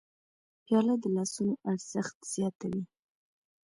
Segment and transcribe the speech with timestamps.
[0.65, 2.83] پیاله د لاسونو ارزښت زیاتوي.